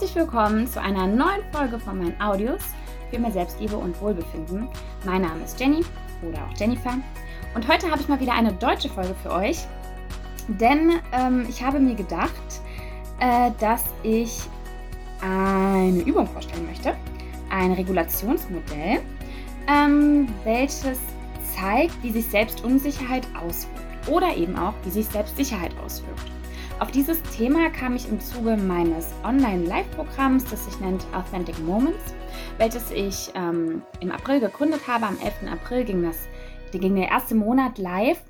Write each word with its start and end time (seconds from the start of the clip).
herzlich 0.00 0.16
willkommen 0.16 0.66
zu 0.66 0.80
einer 0.80 1.06
neuen 1.06 1.42
Folge 1.52 1.78
von 1.78 1.98
meinen 1.98 2.18
Audios 2.22 2.62
für 3.10 3.18
mehr 3.18 3.32
Selbstliebe 3.32 3.76
und 3.76 4.00
Wohlbefinden. 4.00 4.66
Mein 5.04 5.20
Name 5.20 5.44
ist 5.44 5.60
Jenny 5.60 5.84
oder 6.26 6.38
auch 6.38 6.58
Jennifer 6.58 6.94
und 7.54 7.68
heute 7.68 7.90
habe 7.90 8.00
ich 8.00 8.08
mal 8.08 8.18
wieder 8.18 8.32
eine 8.32 8.50
deutsche 8.54 8.88
Folge 8.88 9.14
für 9.22 9.30
euch, 9.30 9.58
denn 10.48 10.92
ähm, 11.12 11.44
ich 11.50 11.62
habe 11.62 11.80
mir 11.80 11.94
gedacht, 11.94 12.32
äh, 13.18 13.50
dass 13.60 13.84
ich 14.02 14.40
eine 15.20 16.00
Übung 16.00 16.26
vorstellen 16.28 16.64
möchte, 16.64 16.96
ein 17.50 17.72
Regulationsmodell, 17.72 19.02
ähm, 19.68 20.28
welches 20.44 20.98
zeigt, 21.54 22.02
wie 22.02 22.12
sich 22.12 22.24
Selbstunsicherheit 22.24 23.28
auswirkt 23.34 24.08
oder 24.08 24.34
eben 24.34 24.56
auch, 24.56 24.72
wie 24.84 24.90
sich 24.90 25.04
Selbstsicherheit 25.04 25.72
auswirkt. 25.84 26.39
Auf 26.80 26.90
dieses 26.90 27.22
Thema 27.36 27.68
kam 27.68 27.94
ich 27.94 28.08
im 28.08 28.18
Zuge 28.20 28.56
meines 28.56 29.12
Online-Live-Programms, 29.22 30.46
das 30.46 30.64
sich 30.64 30.80
nennt 30.80 31.06
Authentic 31.12 31.58
Moments, 31.66 32.14
welches 32.56 32.90
ich 32.90 33.30
ähm, 33.34 33.82
im 34.00 34.10
April 34.10 34.40
gegründet 34.40 34.88
habe. 34.88 35.04
Am 35.04 35.18
11. 35.18 35.52
April 35.52 35.84
ging, 35.84 36.02
das, 36.02 36.26
ging 36.72 36.94
der 36.96 37.08
erste 37.08 37.34
Monat 37.34 37.76
live. 37.76 38.22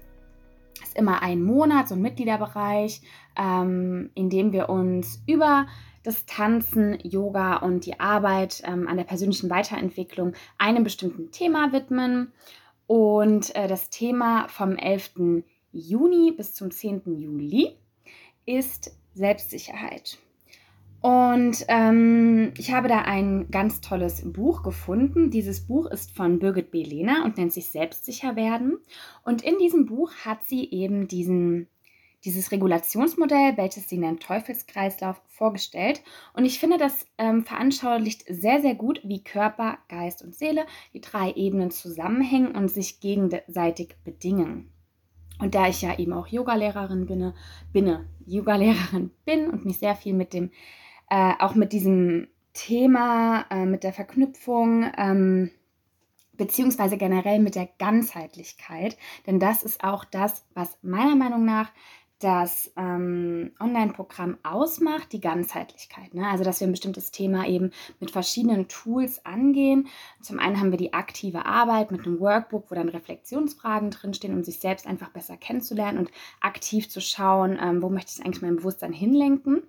Ist 0.83 0.97
immer 0.99 1.23
ein 1.23 1.45
Monat, 1.45 1.87
so 1.87 1.95
ein 1.95 2.03
Mitgliederbereich, 2.03 3.03
ähm, 3.37 4.11
in 4.17 4.31
dem 4.31 4.53
wir 4.53 4.69
uns 4.69 5.23
über 5.29 5.69
das 6.03 6.27
Tanzen, 6.27 6.99
Yoga 7.05 7.59
und 7.59 7.87
die 7.87 8.01
Arbeit 8.01 8.65
ähm, 8.67 8.89
an 8.89 8.97
der 8.97 9.05
persönlichen 9.05 9.49
Weiterentwicklung 9.49 10.33
einem 10.59 10.83
bestimmten 10.83 11.31
Thema 11.31 11.73
widmen. 11.73 12.33
Und 12.89 13.55
äh, 13.55 13.69
das 13.69 13.91
Thema 13.91 14.49
vom 14.49 14.75
11. 14.75 15.45
Juni 15.71 16.33
bis 16.37 16.53
zum 16.53 16.73
10. 16.73 17.03
Juli 17.17 17.77
ist 18.57 18.97
Selbstsicherheit. 19.15 20.19
Und 21.01 21.65
ähm, 21.69 22.53
ich 22.59 22.73
habe 22.73 22.89
da 22.89 23.03
ein 23.03 23.51
ganz 23.51 23.81
tolles 23.81 24.23
Buch 24.33 24.63
gefunden. 24.63 25.31
Dieses 25.31 25.67
Buch 25.67 25.87
ist 25.87 26.15
von 26.15 26.39
Birgit 26.39 26.71
B. 26.71 26.83
Lehner 26.83 27.25
und 27.25 27.39
nennt 27.39 27.53
sich 27.53 27.69
Selbstsicher 27.69 28.37
werden. 28.37 28.79
Und 29.25 29.43
in 29.43 29.59
diesem 29.59 29.87
Buch 29.87 30.13
hat 30.27 30.45
sie 30.45 30.71
eben 30.71 31.09
diesen, 31.09 31.69
dieses 32.25 32.53
Regulationsmodell, 32.53 33.57
welches 33.57 33.89
sie 33.89 33.97
nennt 33.97 34.23
Teufelskreislauf, 34.23 35.23
vorgestellt. 35.29 36.03
Und 36.35 36.45
ich 36.45 36.61
finde, 36.61 36.77
das 36.77 37.07
ähm, 37.17 37.45
veranschaulicht 37.45 38.25
sehr, 38.29 38.61
sehr 38.61 38.75
gut, 38.75 39.01
wie 39.03 39.25
Körper, 39.25 39.79
Geist 39.89 40.23
und 40.23 40.35
Seele, 40.35 40.67
die 40.93 41.01
drei 41.01 41.33
Ebenen 41.33 41.71
zusammenhängen 41.71 42.55
und 42.55 42.69
sich 42.69 43.01
gegenseitig 43.01 43.97
bedingen. 44.05 44.71
Und 45.41 45.55
da 45.55 45.69
ich 45.69 45.83
ja 45.83 45.99
eben 45.99 46.13
auch 46.13 46.27
Yogalehrerin 46.27 47.07
bin, 47.07 47.33
bin 47.73 47.99
Yogalehrerin 48.27 49.11
bin 49.25 49.49
und 49.49 49.65
mich 49.65 49.79
sehr 49.79 49.97
viel 49.97 50.15
mit 50.15 50.33
dem, 50.33 50.51
äh, 51.09 51.33
auch 51.39 51.55
mit 51.55 51.73
diesem 51.73 52.29
Thema, 52.53 53.47
äh, 53.51 53.65
mit 53.65 53.85
der 53.85 53.93
Verknüpfung, 53.93 54.91
ähm, 54.97 55.51
beziehungsweise 56.41 56.97
generell 56.97 57.39
mit 57.39 57.55
der 57.55 57.69
Ganzheitlichkeit, 57.79 58.97
denn 59.27 59.39
das 59.39 59.63
ist 59.63 59.85
auch 59.85 60.07
das, 60.07 60.47
was 60.55 60.79
meiner 60.83 61.15
Meinung 61.15 61.45
nach 61.45 61.71
das 62.21 62.71
ähm, 62.77 63.53
Online-Programm 63.59 64.39
ausmacht, 64.43 65.13
die 65.13 65.21
Ganzheitlichkeit. 65.21 66.15
Ne? 66.15 66.29
Also, 66.29 66.45
dass 66.45 66.61
wir 66.61 66.69
ein 66.69 66.73
bestimmtes 66.73 67.11
Thema 67.11 67.47
eben 67.47 67.73
mit 67.99 68.11
verschiedenen 68.11 68.69
Tools 68.69 69.25
angehen. 69.25 69.89
Zum 70.21 70.39
einen 70.39 70.61
haben 70.61 70.71
wir 70.71 70.79
die 70.79 70.93
aktive 70.93 71.47
Arbeit 71.47 71.91
mit 71.91 72.07
einem 72.07 72.21
Workbook, 72.21 72.71
wo 72.71 72.75
dann 72.75 72.91
Reflexionsfragen 72.91 73.91
drinstehen, 73.91 74.35
um 74.35 74.45
sich 74.45 74.61
selbst 74.61 74.87
einfach 74.87 75.09
besser 75.09 75.39
kennenzulernen 75.39 75.99
und 75.99 76.11
aktiv 76.41 76.91
zu 76.91 77.01
schauen, 77.01 77.59
ähm, 77.61 77.83
wo 77.83 77.89
möchte 77.89 78.13
ich 78.15 78.25
eigentlich 78.25 78.43
mein 78.43 78.57
Bewusstsein 78.57 78.93
hinlenken, 78.93 79.63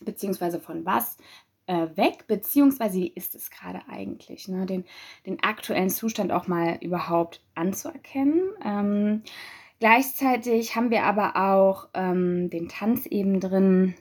beziehungsweise 0.00 0.60
von 0.60 0.86
was 0.86 1.18
äh, 1.66 1.88
weg, 1.94 2.26
beziehungsweise 2.26 2.98
wie 2.98 3.08
ist 3.08 3.34
es 3.34 3.50
gerade 3.50 3.82
eigentlich, 3.88 4.48
ne? 4.48 4.64
den, 4.64 4.84
den 5.26 5.42
aktuellen 5.42 5.90
Zustand 5.90 6.32
auch 6.32 6.46
mal 6.46 6.78
überhaupt 6.80 7.42
anzuerkennen. 7.54 8.42
Ähm, 8.64 9.22
Gleichzeitig 9.82 10.76
haben 10.76 10.92
wir 10.92 11.02
aber 11.02 11.34
auch 11.34 11.88
ähm, 11.94 12.50
den 12.50 12.68
Tanz 12.68 13.04
eben 13.06 13.40
drin 13.40 13.96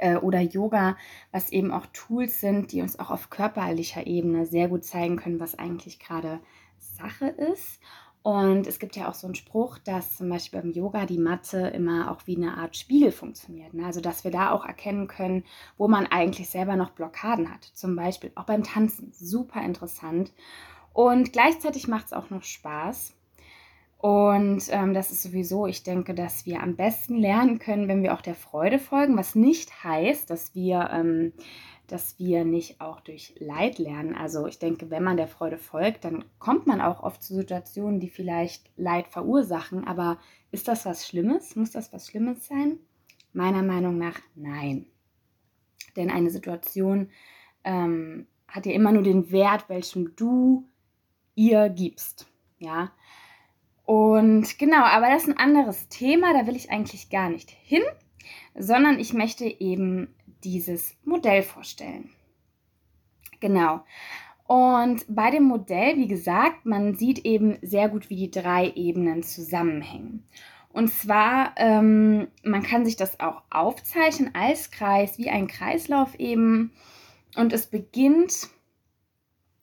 äh, 0.00 0.16
oder 0.16 0.40
Yoga, 0.40 0.96
was 1.30 1.52
eben 1.52 1.70
auch 1.70 1.86
Tools 1.92 2.40
sind, 2.40 2.72
die 2.72 2.82
uns 2.82 2.98
auch 2.98 3.12
auf 3.12 3.30
körperlicher 3.30 4.08
Ebene 4.08 4.44
sehr 4.44 4.66
gut 4.66 4.84
zeigen 4.84 5.18
können, 5.18 5.38
was 5.38 5.56
eigentlich 5.56 6.00
gerade 6.00 6.40
Sache 6.80 7.28
ist. 7.28 7.78
Und 8.24 8.66
es 8.66 8.80
gibt 8.80 8.96
ja 8.96 9.08
auch 9.08 9.14
so 9.14 9.28
einen 9.28 9.36
Spruch, 9.36 9.78
dass 9.78 10.16
zum 10.16 10.28
Beispiel 10.28 10.60
beim 10.60 10.72
Yoga 10.72 11.06
die 11.06 11.18
Matte 11.18 11.68
immer 11.68 12.10
auch 12.10 12.26
wie 12.26 12.34
eine 12.34 12.56
Art 12.56 12.76
Spiegel 12.76 13.12
funktioniert. 13.12 13.72
Ne? 13.72 13.86
Also 13.86 14.00
dass 14.00 14.24
wir 14.24 14.32
da 14.32 14.50
auch 14.50 14.66
erkennen 14.66 15.06
können, 15.06 15.44
wo 15.76 15.86
man 15.86 16.08
eigentlich 16.08 16.50
selber 16.50 16.74
noch 16.74 16.90
Blockaden 16.90 17.54
hat. 17.54 17.62
Zum 17.62 17.94
Beispiel 17.94 18.32
auch 18.34 18.46
beim 18.46 18.64
Tanzen. 18.64 19.12
Super 19.12 19.62
interessant. 19.62 20.32
Und 20.92 21.32
gleichzeitig 21.32 21.86
macht 21.86 22.06
es 22.06 22.12
auch 22.12 22.30
noch 22.30 22.42
Spaß. 22.42 23.16
Und 24.06 24.68
ähm, 24.70 24.94
das 24.94 25.10
ist 25.10 25.24
sowieso, 25.24 25.66
ich 25.66 25.82
denke, 25.82 26.14
dass 26.14 26.46
wir 26.46 26.62
am 26.62 26.76
besten 26.76 27.16
lernen 27.16 27.58
können, 27.58 27.88
wenn 27.88 28.04
wir 28.04 28.14
auch 28.14 28.20
der 28.20 28.36
Freude 28.36 28.78
folgen, 28.78 29.16
was 29.16 29.34
nicht 29.34 29.82
heißt, 29.82 30.30
dass 30.30 30.54
wir, 30.54 30.90
ähm, 30.92 31.32
dass 31.88 32.16
wir 32.16 32.44
nicht 32.44 32.80
auch 32.80 33.00
durch 33.00 33.34
Leid 33.40 33.80
lernen. 33.80 34.14
Also 34.14 34.46
ich 34.46 34.60
denke, 34.60 34.90
wenn 34.90 35.02
man 35.02 35.16
der 35.16 35.26
Freude 35.26 35.58
folgt, 35.58 36.04
dann 36.04 36.24
kommt 36.38 36.68
man 36.68 36.80
auch 36.80 37.02
oft 37.02 37.20
zu 37.20 37.34
Situationen, 37.34 37.98
die 37.98 38.08
vielleicht 38.08 38.70
Leid 38.76 39.08
verursachen. 39.08 39.84
Aber 39.84 40.18
ist 40.52 40.68
das 40.68 40.86
was 40.86 41.08
Schlimmes? 41.08 41.56
Muss 41.56 41.72
das 41.72 41.92
was 41.92 42.06
Schlimmes 42.06 42.46
sein? 42.46 42.78
Meiner 43.32 43.64
Meinung 43.64 43.98
nach 43.98 44.20
nein. 44.36 44.86
Denn 45.96 46.12
eine 46.12 46.30
Situation 46.30 47.10
ähm, 47.64 48.28
hat 48.46 48.66
ja 48.66 48.72
immer 48.72 48.92
nur 48.92 49.02
den 49.02 49.32
Wert, 49.32 49.68
welchem 49.68 50.14
du 50.14 50.68
ihr 51.34 51.68
gibst. 51.70 52.28
Ja, 52.60 52.92
und 53.86 54.58
genau, 54.58 54.82
aber 54.82 55.08
das 55.08 55.22
ist 55.22 55.28
ein 55.28 55.38
anderes 55.38 55.88
Thema, 55.88 56.32
da 56.32 56.46
will 56.46 56.56
ich 56.56 56.70
eigentlich 56.70 57.08
gar 57.08 57.30
nicht 57.30 57.50
hin, 57.50 57.82
sondern 58.54 58.98
ich 58.98 59.14
möchte 59.14 59.44
eben 59.44 60.14
dieses 60.42 60.96
Modell 61.04 61.42
vorstellen. 61.42 62.10
Genau. 63.40 63.84
Und 64.48 65.04
bei 65.08 65.30
dem 65.30 65.44
Modell, 65.44 65.96
wie 65.96 66.08
gesagt, 66.08 66.66
man 66.66 66.94
sieht 66.96 67.24
eben 67.24 67.58
sehr 67.62 67.88
gut, 67.88 68.10
wie 68.10 68.16
die 68.16 68.30
drei 68.30 68.70
Ebenen 68.74 69.22
zusammenhängen. 69.22 70.24
Und 70.72 70.88
zwar, 70.88 71.54
ähm, 71.56 72.28
man 72.44 72.62
kann 72.62 72.84
sich 72.84 72.96
das 72.96 73.18
auch 73.18 73.42
aufzeichnen 73.50 74.34
als 74.34 74.70
Kreis, 74.70 75.16
wie 75.16 75.30
ein 75.30 75.46
Kreislauf 75.46 76.14
eben. 76.16 76.72
Und 77.34 77.52
es 77.52 77.66
beginnt 77.66 78.48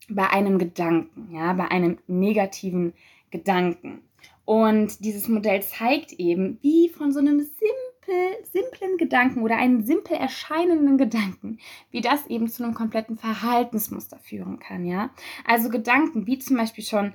bei 0.10 0.30
einem 0.30 0.58
Gedanken, 0.58 1.30
ja, 1.34 1.54
bei 1.54 1.70
einem 1.70 1.98
negativen 2.08 2.94
Gedanken. 3.32 4.02
Und 4.46 5.04
dieses 5.06 5.28
Modell 5.28 5.64
zeigt 5.64 6.14
eben, 6.14 6.60
wie 6.62 6.90
von 6.90 7.12
so 7.12 7.20
einem 7.20 7.40
simpel, 7.40 8.44
simplen 8.52 8.98
Gedanken 8.98 9.42
oder 9.42 9.58
einem 9.58 9.82
simpel 9.82 10.18
erscheinenden 10.18 10.98
Gedanken, 10.98 11.60
wie 11.92 12.02
das 12.02 12.28
eben 12.28 12.50
zu 12.50 12.64
einem 12.64 12.74
kompletten 12.74 13.18
Verhaltensmuster 13.18 14.20
führen 14.20 14.60
kann, 14.60 14.86
ja. 14.86 15.12
Also 15.46 15.70
Gedanken 15.70 16.28
wie 16.28 16.40
zum 16.40 16.58
Beispiel 16.58 16.84
schon, 16.84 17.14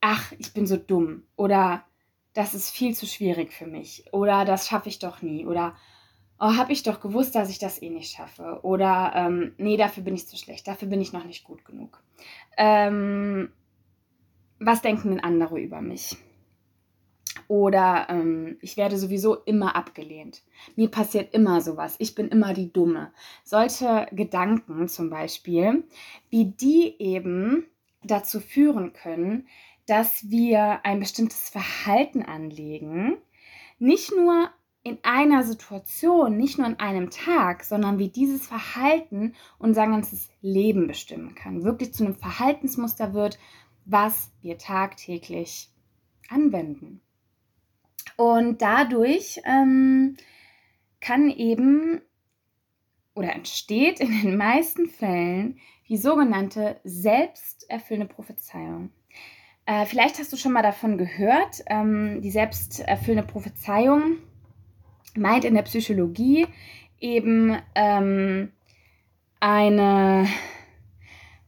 ach, 0.00 0.32
ich 0.38 0.52
bin 0.52 0.66
so 0.66 0.76
dumm 0.76 1.22
oder 1.36 1.84
das 2.34 2.54
ist 2.54 2.70
viel 2.70 2.94
zu 2.94 3.06
schwierig 3.06 3.52
für 3.52 3.66
mich 3.66 4.04
oder 4.12 4.44
das 4.44 4.66
schaffe 4.66 4.88
ich 4.88 4.98
doch 4.98 5.22
nie 5.22 5.46
oder 5.46 5.76
oh, 6.40 6.56
habe 6.56 6.72
ich 6.72 6.82
doch 6.82 7.00
gewusst, 7.00 7.36
dass 7.36 7.50
ich 7.50 7.60
das 7.60 7.80
eh 7.80 7.90
nicht 7.90 8.16
schaffe 8.16 8.60
oder 8.62 9.12
ähm, 9.14 9.54
nee, 9.58 9.76
dafür 9.76 10.02
bin 10.02 10.14
ich 10.14 10.26
zu 10.26 10.36
schlecht, 10.36 10.66
dafür 10.66 10.88
bin 10.88 11.00
ich 11.00 11.12
noch 11.12 11.24
nicht 11.24 11.44
gut 11.44 11.64
genug. 11.64 12.02
Ähm, 12.56 13.52
was 14.58 14.82
denken 14.82 15.10
denn 15.10 15.20
andere 15.20 15.60
über 15.60 15.80
mich? 15.80 16.16
Oder 17.52 18.06
ähm, 18.08 18.56
ich 18.62 18.78
werde 18.78 18.96
sowieso 18.96 19.34
immer 19.34 19.76
abgelehnt. 19.76 20.40
Mir 20.74 20.88
passiert 20.88 21.34
immer 21.34 21.60
sowas. 21.60 21.96
Ich 21.98 22.14
bin 22.14 22.28
immer 22.28 22.54
die 22.54 22.72
Dumme. 22.72 23.12
Solche 23.44 24.06
Gedanken 24.10 24.88
zum 24.88 25.10
Beispiel, 25.10 25.84
wie 26.30 26.46
die 26.46 26.96
eben 26.98 27.66
dazu 28.02 28.40
führen 28.40 28.94
können, 28.94 29.48
dass 29.84 30.30
wir 30.30 30.80
ein 30.86 30.98
bestimmtes 30.98 31.50
Verhalten 31.50 32.22
anlegen, 32.22 33.18
nicht 33.78 34.16
nur 34.16 34.48
in 34.82 34.96
einer 35.02 35.42
Situation, 35.42 36.38
nicht 36.38 36.56
nur 36.56 36.66
an 36.66 36.78
einem 36.78 37.10
Tag, 37.10 37.64
sondern 37.64 37.98
wie 37.98 38.08
dieses 38.08 38.46
Verhalten 38.46 39.34
unser 39.58 39.86
ganzes 39.86 40.30
Leben 40.40 40.86
bestimmen 40.86 41.34
kann. 41.34 41.64
Wirklich 41.64 41.92
zu 41.92 42.02
einem 42.02 42.16
Verhaltensmuster 42.16 43.12
wird, 43.12 43.38
was 43.84 44.32
wir 44.40 44.56
tagtäglich 44.56 45.70
anwenden. 46.30 47.02
Und 48.16 48.62
dadurch 48.62 49.40
ähm, 49.44 50.16
kann 51.00 51.30
eben 51.30 52.00
oder 53.14 53.34
entsteht 53.34 54.00
in 54.00 54.22
den 54.22 54.36
meisten 54.36 54.86
Fällen 54.86 55.58
die 55.88 55.96
sogenannte 55.96 56.80
selbsterfüllende 56.84 58.12
Prophezeiung. 58.12 58.90
Äh, 59.66 59.86
vielleicht 59.86 60.18
hast 60.18 60.32
du 60.32 60.36
schon 60.36 60.52
mal 60.52 60.62
davon 60.62 60.98
gehört. 60.98 61.62
Ähm, 61.66 62.20
die 62.22 62.30
selbsterfüllende 62.30 63.30
Prophezeiung 63.30 64.18
meint 65.14 65.44
in 65.44 65.54
der 65.54 65.62
Psychologie 65.62 66.46
eben 66.98 67.58
ähm, 67.74 68.52
eine, 69.40 70.26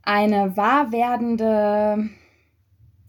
eine 0.03 0.57
wahr 0.57 0.93
werdende, 0.93 2.11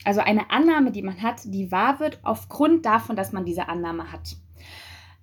also 0.06 0.22
eine 0.22 0.52
Annahme, 0.52 0.92
die 0.92 1.02
man 1.02 1.22
hat, 1.22 1.42
die 1.46 1.72
wahr 1.72 2.00
wird 2.00 2.20
aufgrund 2.24 2.86
davon, 2.86 3.16
dass 3.16 3.32
man 3.32 3.44
diese 3.44 3.68
Annahme 3.68 4.12
hat. 4.12 4.38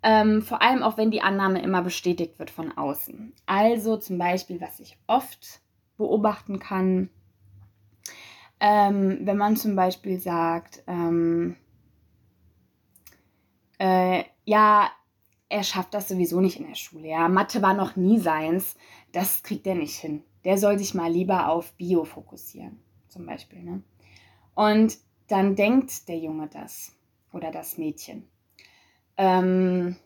Ähm, 0.02 0.43
vor 0.43 0.61
allem 0.61 0.82
auch 0.82 0.96
wenn 0.96 1.12
die 1.12 1.23
Annahme 1.23 1.62
immer 1.62 1.82
bestätigt 1.82 2.38
wird 2.38 2.50
von 2.50 2.76
außen. 2.76 3.32
Also 3.46 3.96
zum 3.96 4.19
Beispiel, 4.19 4.61
was 4.61 4.81
ich 4.81 4.99
oft 5.06 5.61
beobachten 5.96 6.58
kann, 6.58 7.08
ähm, 8.58 9.20
wenn 9.23 9.37
man 9.37 9.56
zum 9.56 9.76
Beispiel 9.76 10.19
sagt, 10.19 10.82
ähm, 10.88 11.56
äh, 13.79 14.25
ja, 14.44 14.90
er 15.49 15.62
schafft 15.62 15.94
das 15.94 16.08
sowieso 16.08 16.40
nicht 16.40 16.58
in 16.58 16.67
der 16.67 16.75
Schule. 16.75 17.08
Ja, 17.08 17.29
Mathe 17.29 17.62
war 17.62 17.75
noch 17.75 17.94
nie 17.94 18.19
seins. 18.19 18.76
Das 19.12 19.43
kriegt 19.43 19.67
er 19.67 19.75
nicht 19.75 19.96
hin. 19.96 20.25
Der 20.44 20.58
soll 20.58 20.79
sich 20.79 20.94
mal 20.94 21.11
lieber 21.11 21.49
auf 21.49 21.73
Bio 21.75 22.05
fokussieren, 22.05 22.81
zum 23.08 23.26
Beispiel. 23.26 23.62
Ne? 23.62 23.82
Und 24.54 24.99
dann 25.28 25.56
denkt 25.56 26.08
der 26.08 26.19
Junge 26.19 26.49
das 26.49 26.93
oder 27.32 27.50
das 27.50 27.78
Mädchen. 27.78 28.28
Ähm, 29.16 29.96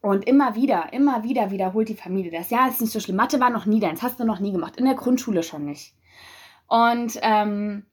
und 0.00 0.26
immer 0.26 0.56
wieder, 0.56 0.92
immer 0.92 1.22
wieder 1.22 1.52
wiederholt 1.52 1.88
die 1.88 1.94
Familie 1.94 2.32
das. 2.32 2.50
Ja, 2.50 2.66
ist 2.66 2.80
nicht 2.80 2.92
so 2.92 2.98
schlimm. 2.98 3.16
Mathe 3.16 3.38
war 3.38 3.50
noch 3.50 3.66
nie 3.66 3.78
deins, 3.78 4.02
hast 4.02 4.18
du 4.18 4.24
noch 4.24 4.40
nie 4.40 4.52
gemacht. 4.52 4.76
In 4.76 4.84
der 4.84 4.94
Grundschule 4.94 5.44
schon 5.44 5.64
nicht. 5.64 5.94
Und, 6.66 7.18
ähm, 7.22 7.86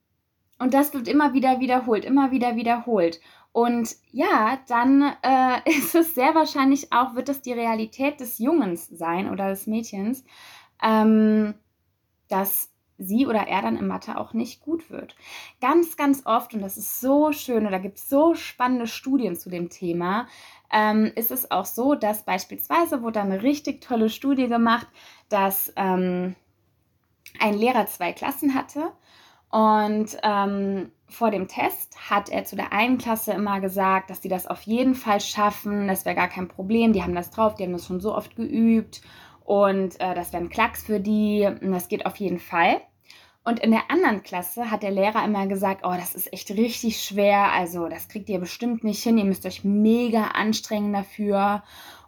und 0.58 0.74
das 0.74 0.92
wird 0.92 1.06
immer 1.06 1.34
wieder 1.34 1.60
wiederholt, 1.60 2.04
immer 2.04 2.32
wieder 2.32 2.56
wiederholt. 2.56 3.20
Und 3.52 3.94
ja, 4.10 4.58
dann 4.68 5.02
äh, 5.22 5.60
ist 5.70 5.94
es 5.94 6.14
sehr 6.14 6.34
wahrscheinlich 6.34 6.92
auch, 6.92 7.14
wird 7.14 7.28
es 7.28 7.42
die 7.42 7.52
Realität 7.52 8.18
des 8.18 8.38
Jungens 8.38 8.88
sein 8.88 9.30
oder 9.30 9.48
des 9.50 9.66
Mädchens, 9.68 10.24
ähm, 10.82 11.54
dass 12.28 12.69
sie 13.00 13.26
oder 13.26 13.48
er 13.48 13.62
dann 13.62 13.76
in 13.76 13.86
Mathe 13.86 14.16
auch 14.18 14.32
nicht 14.32 14.60
gut 14.60 14.90
wird. 14.90 15.16
Ganz, 15.60 15.96
ganz 15.96 16.22
oft, 16.26 16.54
und 16.54 16.60
das 16.60 16.76
ist 16.76 17.00
so 17.00 17.32
schön, 17.32 17.66
und 17.66 17.72
da 17.72 17.78
gibt 17.78 17.98
es 17.98 18.08
so 18.08 18.34
spannende 18.34 18.86
Studien 18.86 19.36
zu 19.36 19.50
dem 19.50 19.70
Thema, 19.70 20.26
ähm, 20.72 21.10
ist 21.16 21.30
es 21.30 21.50
auch 21.50 21.64
so, 21.64 21.94
dass 21.94 22.24
beispielsweise 22.24 23.02
wurde 23.02 23.20
eine 23.20 23.42
richtig 23.42 23.80
tolle 23.80 24.08
Studie 24.08 24.46
gemacht, 24.46 24.86
dass 25.28 25.72
ähm, 25.76 26.36
ein 27.40 27.54
Lehrer 27.54 27.86
zwei 27.86 28.12
Klassen 28.12 28.54
hatte 28.54 28.92
und 29.50 30.16
ähm, 30.22 30.92
vor 31.08 31.32
dem 31.32 31.48
Test 31.48 32.10
hat 32.10 32.28
er 32.28 32.44
zu 32.44 32.54
der 32.54 32.72
einen 32.72 32.98
Klasse 32.98 33.32
immer 33.32 33.60
gesagt, 33.60 34.10
dass 34.10 34.22
sie 34.22 34.28
das 34.28 34.46
auf 34.46 34.62
jeden 34.62 34.94
Fall 34.94 35.20
schaffen, 35.20 35.88
das 35.88 36.04
wäre 36.04 36.14
gar 36.14 36.28
kein 36.28 36.46
Problem, 36.46 36.92
die 36.92 37.02
haben 37.02 37.16
das 37.16 37.30
drauf, 37.30 37.54
die 37.56 37.64
haben 37.64 37.72
das 37.72 37.86
schon 37.86 38.00
so 38.00 38.14
oft 38.14 38.36
geübt 38.36 39.02
und 39.44 40.00
äh, 40.00 40.14
das 40.14 40.32
wäre 40.32 40.44
ein 40.44 40.50
Klacks 40.50 40.84
für 40.84 41.00
die 41.00 41.48
das 41.62 41.88
geht 41.88 42.06
auf 42.06 42.16
jeden 42.16 42.38
Fall. 42.38 42.80
Und 43.42 43.60
in 43.60 43.70
der 43.70 43.90
anderen 43.90 44.22
Klasse 44.22 44.70
hat 44.70 44.82
der 44.82 44.90
Lehrer 44.90 45.24
immer 45.24 45.46
gesagt, 45.46 45.80
oh, 45.84 45.94
das 45.94 46.14
ist 46.14 46.32
echt 46.32 46.50
richtig 46.50 47.02
schwer, 47.02 47.52
also 47.52 47.88
das 47.88 48.08
kriegt 48.08 48.28
ihr 48.28 48.38
bestimmt 48.38 48.84
nicht 48.84 49.02
hin, 49.02 49.16
ihr 49.16 49.24
müsst 49.24 49.46
euch 49.46 49.64
mega 49.64 50.28
anstrengen 50.28 50.92
dafür 50.92 51.62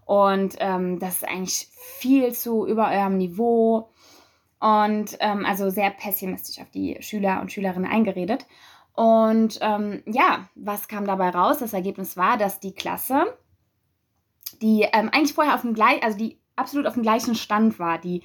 und 0.04 0.56
ähm, 0.58 0.98
das 0.98 1.16
ist 1.16 1.28
eigentlich 1.28 1.68
viel 1.98 2.32
zu 2.32 2.66
über 2.66 2.90
eurem 2.90 3.16
Niveau 3.16 3.90
und 4.60 5.16
ähm, 5.20 5.46
also 5.46 5.70
sehr 5.70 5.90
pessimistisch 5.90 6.60
auf 6.60 6.70
die 6.70 6.98
Schüler 7.00 7.40
und 7.40 7.50
Schülerinnen 7.50 7.90
eingeredet. 7.90 8.46
Und 8.94 9.58
ähm, 9.62 10.02
ja, 10.06 10.48
was 10.54 10.86
kam 10.86 11.06
dabei 11.06 11.30
raus? 11.30 11.58
Das 11.58 11.72
Ergebnis 11.72 12.16
war, 12.16 12.36
dass 12.36 12.60
die 12.60 12.74
Klasse, 12.74 13.24
die 14.60 14.82
ähm, 14.82 15.08
eigentlich 15.12 15.32
vorher 15.32 15.54
auf 15.54 15.62
dem 15.62 15.72
gleichen, 15.72 16.04
also 16.04 16.18
die 16.18 16.38
absolut 16.56 16.86
auf 16.86 16.94
dem 16.94 17.02
gleichen 17.02 17.34
Stand 17.34 17.78
war, 17.78 17.98
die 17.98 18.22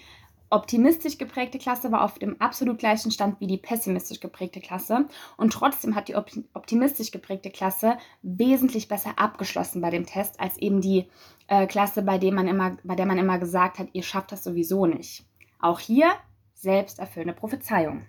optimistisch 0.50 1.18
geprägte 1.18 1.58
Klasse 1.58 1.92
war 1.92 2.04
auf 2.04 2.20
dem 2.20 2.40
absolut 2.42 2.80
gleichen 2.80 3.12
Stand 3.12 3.40
wie 3.40 3.48
die 3.48 3.58
pessimistisch 3.58 4.20
geprägte 4.20 4.62
Klasse. 4.62 5.08
Und 5.38 5.54
trotzdem 5.54 5.96
hat 5.96 6.08
die 6.08 6.16
optimistisch 6.16 7.12
geprägte 7.12 7.50
Klasse 7.50 7.98
wesentlich 8.22 8.88
besser 8.88 9.18
abgeschlossen 9.18 9.82
bei 9.82 9.90
dem 9.90 10.06
Test 10.06 10.40
als 10.40 10.58
eben 10.58 10.82
die 10.82 11.08
äh, 11.48 11.68
Klasse, 11.68 12.02
bei, 12.02 12.18
dem 12.18 12.36
man 12.36 12.48
immer, 12.48 12.78
bei 12.84 12.96
der 12.96 13.06
man 13.06 13.18
immer 13.18 13.40
gesagt 13.40 13.80
hat, 13.80 13.90
ihr 13.94 14.04
schafft 14.04 14.32
das 14.32 14.44
sowieso 14.44 14.86
nicht. 14.86 15.26
Auch 15.60 15.80
hier 15.80 16.12
selbsterfüllende 16.54 17.34
Prophezeiung. 17.34 18.06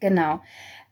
Genau. 0.00 0.40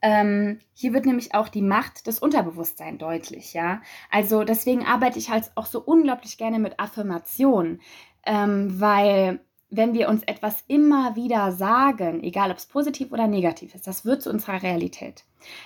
Ähm, 0.03 0.61
hier 0.75 0.93
wird 0.93 1.07
nämlich 1.07 1.35
auch 1.35 1.49
die 1.49 1.63
Macht 1.63 2.07
des 2.07 2.21
Unterbewusstseins 2.21 2.99
deutlich, 2.99 3.55
ja. 3.55 3.81
Also 4.11 4.45
deswegen 4.45 4.85
arbeite 4.85 5.19
ich 5.19 5.31
halt 5.31 5.51
auch 5.55 5.67
so 5.67 5.81
unglaublich 5.81 6.39
gerne 6.39 6.59
mit 6.59 6.79
Affirmationen, 6.79 7.81
ähm, 8.25 8.81
weil 8.81 9.41
wenn 9.71 9.93
wir 9.93 10.09
uns 10.09 10.23
etwas 10.23 10.65
immer 10.67 11.15
wieder 11.15 11.53
sagen, 11.53 12.23
egal 12.23 12.51
ob 12.51 12.57
es 12.57 12.67
positiv 12.67 13.13
oder 13.13 13.27
negativ 13.27 13.75
ist, 13.75 13.87
das 13.87 14.05
wird 14.05 14.23
zu 14.23 14.31
unserer 14.31 14.63
Realität. 14.63 15.25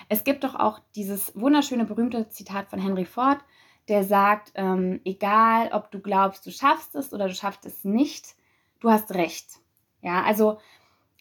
Es 0.09 0.23
gibt 0.23 0.43
doch 0.43 0.55
auch 0.55 0.79
dieses 0.95 1.31
wunderschöne, 1.35 1.85
berühmte 1.85 2.27
Zitat 2.29 2.67
von 2.69 2.79
Henry 2.79 3.05
Ford, 3.05 3.39
der 3.87 4.03
sagt, 4.03 4.51
ähm, 4.55 4.99
egal 5.05 5.69
ob 5.71 5.91
du 5.91 5.99
glaubst, 5.99 6.45
du 6.45 6.51
schaffst 6.51 6.95
es 6.95 7.13
oder 7.13 7.27
du 7.27 7.33
schaffst 7.33 7.65
es 7.65 7.83
nicht, 7.83 8.35
du 8.79 8.89
hast 8.89 9.13
recht. 9.13 9.59
Ja, 10.01 10.23
also 10.23 10.59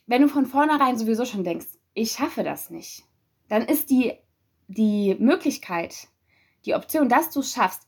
wenn 0.06 0.23
du 0.23 0.28
von 0.28 0.46
vornherein 0.46 0.99
sowieso 0.99 1.25
schon 1.25 1.44
denkst, 1.44 1.67
ich 1.94 2.12
schaffe 2.12 2.43
das 2.43 2.70
nicht, 2.70 3.05
dann 3.49 3.62
ist 3.62 3.90
die, 3.90 4.14
die 4.67 5.17
Möglichkeit, 5.19 6.08
die 6.64 6.75
Option, 6.75 7.08
dass 7.08 7.31
du 7.31 7.40
es 7.40 7.52
schaffst, 7.52 7.87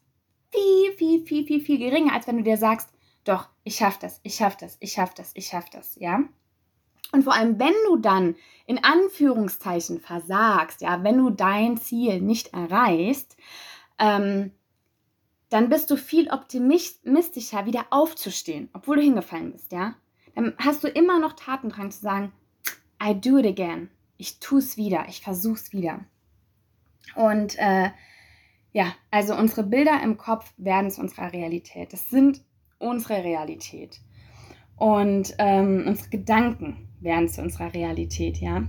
viel, 0.50 0.92
viel, 0.96 1.26
viel, 1.26 1.46
viel, 1.46 1.60
viel 1.60 1.78
geringer, 1.78 2.12
als 2.12 2.26
wenn 2.26 2.36
du 2.36 2.44
dir 2.44 2.56
sagst, 2.56 2.93
doch, 3.24 3.48
ich 3.64 3.76
schaffe 3.76 3.98
das, 4.02 4.20
ich 4.22 4.36
schaffe 4.36 4.58
das, 4.60 4.76
ich 4.80 4.92
schaffe 4.92 5.14
das, 5.16 5.30
ich 5.34 5.46
schaffe 5.46 5.68
das, 5.72 5.96
ja. 5.96 6.20
Und 7.12 7.22
vor 7.22 7.34
allem, 7.34 7.58
wenn 7.58 7.74
du 7.86 7.96
dann 7.96 8.34
in 8.66 8.82
Anführungszeichen 8.82 10.00
versagst, 10.00 10.80
ja, 10.80 11.02
wenn 11.04 11.18
du 11.18 11.30
dein 11.30 11.76
Ziel 11.76 12.20
nicht 12.20 12.52
erreichst, 12.52 13.36
ähm, 13.98 14.50
dann 15.48 15.68
bist 15.68 15.90
du 15.90 15.96
viel 15.96 16.30
optimistischer, 16.30 17.66
wieder 17.66 17.86
aufzustehen, 17.90 18.68
obwohl 18.72 18.96
du 18.96 19.02
hingefallen 19.02 19.52
bist, 19.52 19.72
ja. 19.72 19.94
Dann 20.34 20.54
hast 20.58 20.82
du 20.82 20.88
immer 20.88 21.20
noch 21.20 21.34
Taten 21.34 21.68
dran 21.68 21.92
zu 21.92 22.00
sagen, 22.00 22.32
I 23.02 23.14
do 23.14 23.38
it 23.38 23.46
again. 23.46 23.90
Ich 24.16 24.40
tue 24.40 24.58
es 24.58 24.76
wieder, 24.76 25.06
ich 25.08 25.20
versuche 25.20 25.54
es 25.54 25.72
wieder. 25.72 26.04
Und 27.14 27.56
äh, 27.58 27.90
ja, 28.72 28.92
also 29.10 29.36
unsere 29.36 29.62
Bilder 29.62 30.02
im 30.02 30.16
Kopf 30.16 30.52
werden 30.56 30.90
zu 30.90 31.00
unserer 31.00 31.32
Realität. 31.32 31.92
Das 31.92 32.10
sind 32.10 32.42
unsere 32.84 33.24
Realität. 33.24 34.00
Und 34.76 35.34
ähm, 35.38 35.84
unsere 35.86 36.10
Gedanken 36.10 36.88
werden 37.00 37.28
zu 37.28 37.42
unserer 37.42 37.72
Realität, 37.74 38.38
ja. 38.38 38.64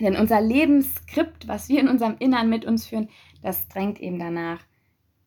Denn 0.00 0.16
unser 0.16 0.40
Lebensskript, 0.40 1.46
was 1.46 1.68
wir 1.68 1.80
in 1.80 1.88
unserem 1.88 2.16
Innern 2.18 2.48
mit 2.48 2.64
uns 2.64 2.86
führen, 2.86 3.08
das 3.42 3.68
drängt 3.68 4.00
eben 4.00 4.18
danach, 4.18 4.60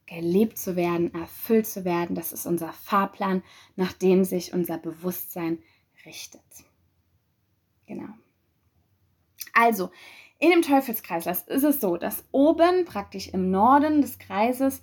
gelebt 0.06 0.58
zu 0.58 0.76
werden, 0.76 1.14
erfüllt 1.14 1.68
zu 1.68 1.86
werden. 1.86 2.16
Das 2.16 2.32
ist 2.32 2.46
unser 2.46 2.72
Fahrplan, 2.72 3.44
nach 3.76 3.94
dem 3.94 4.24
sich 4.24 4.54
unser 4.54 4.78
Bewusstsein 4.78 5.60
richtet. 6.06 6.42
Genau. 7.86 8.08
Also, 9.54 9.90
in 10.40 10.52
dem 10.52 10.62
Teufelskreis 10.62 11.26
ist 11.26 11.64
es 11.64 11.82
so, 11.82 11.98
dass 11.98 12.24
oben, 12.32 12.86
praktisch 12.86 13.30
im 13.30 13.50
Norden 13.50 14.02
des 14.02 14.20
Kreises, 14.20 14.82